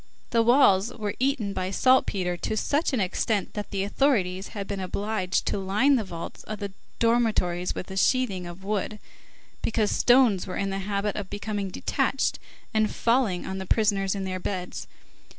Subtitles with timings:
[0.31, 4.79] The walls were eaten by saltpetre to such an extent that the authorities had been
[4.79, 8.97] obliged to line the vaults of the dormitories with a sheathing of wood,
[9.61, 12.39] because stones were in the habit of becoming detached
[12.73, 14.87] and falling on the prisoners in their beds.